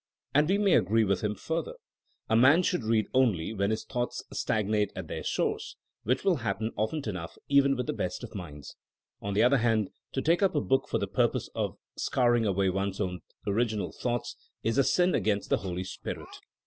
[0.33, 1.75] ''And we may agree with him further:
[2.27, 7.03] A man should read only when his thoughts stagnate at their source, which will happen often
[7.07, 8.75] enough even with th^ best of minds.
[9.21, 12.47] On the other hand, to take up a book for the purpose of scar ing
[12.47, 16.25] away one's own original thoughts is a sin against the Holy Spirit.